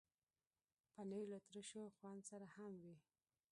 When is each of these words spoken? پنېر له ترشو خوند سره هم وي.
پنېر 0.93 1.25
له 1.33 1.39
ترشو 1.49 1.83
خوند 1.97 2.21
سره 2.29 2.45
هم 2.55 2.71
وي. 2.83 2.95